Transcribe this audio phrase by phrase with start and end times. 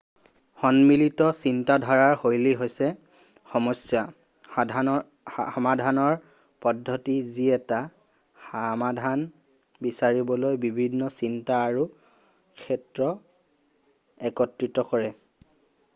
[0.59, 2.87] সন্মিলিত চিন্তাধাৰাৰ শৈলী হৈছে
[3.49, 3.99] সমস্যা
[4.55, 6.17] সমাধানৰ
[6.67, 7.81] পদ্ধতি যি এটা
[8.47, 9.25] সমাধান
[9.87, 11.83] বিচাৰিবলৈ বিভিন্ন চিন্তা আৰু
[12.63, 13.11] ক্ষেত্ৰ
[14.31, 15.13] একত্ৰিত কৰে